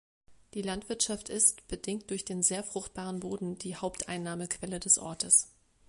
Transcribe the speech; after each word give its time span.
Die 0.55 0.63
Landwirtschaft 0.63 1.29
ist, 1.29 1.67
bedingt 1.67 2.09
durch 2.09 2.25
den 2.25 2.41
sehr 2.41 2.63
fruchtbaren 2.63 3.19
Boden, 3.19 3.59
die 3.59 3.75
Haupteinnahmequelle 3.75 4.79
des 4.79 4.97
Ortes. 4.97 5.49